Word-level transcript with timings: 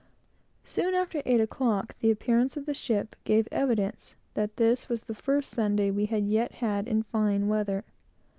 Soon 0.63 0.95
after 0.95 1.21
eight 1.27 1.41
o'clock, 1.41 1.93
the 1.99 2.09
appearance 2.09 2.57
of 2.57 2.65
the 2.65 2.73
ship 2.73 3.15
gave 3.23 3.47
evidence 3.51 4.15
that 4.33 4.55
this 4.57 4.89
was 4.89 5.03
the 5.03 5.13
first 5.13 5.51
Sunday 5.51 5.91
we 5.91 6.07
had 6.07 6.25
yet 6.25 6.53
had 6.53 6.87
in 6.87 7.03
fine 7.03 7.47
weather. 7.47 7.83